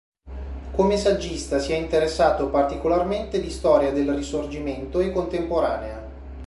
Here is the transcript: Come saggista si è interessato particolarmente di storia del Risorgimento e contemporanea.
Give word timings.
Come 0.71 0.97
saggista 0.97 1.59
si 1.59 1.73
è 1.73 1.75
interessato 1.75 2.49
particolarmente 2.49 3.39
di 3.39 3.51
storia 3.51 3.91
del 3.91 4.11
Risorgimento 4.15 4.99
e 4.99 5.11
contemporanea. 5.11 6.09